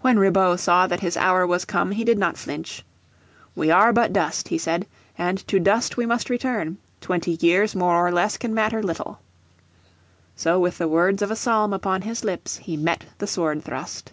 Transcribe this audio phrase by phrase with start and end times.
[0.00, 2.84] When Ribaut saw that his hour was come he did not flinch.
[3.54, 7.94] "We are but dust," he said, "and to dust we must return: twenty years more
[7.94, 9.20] or less can matter little."
[10.34, 14.10] So with the words of a psalm upon his lips he met the swordthrust.